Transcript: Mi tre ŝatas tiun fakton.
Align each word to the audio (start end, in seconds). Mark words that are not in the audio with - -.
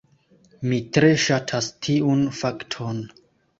Mi 0.71 0.79
tre 0.95 1.11
ŝatas 1.25 1.69
tiun 1.89 2.27
fakton. 2.41 3.07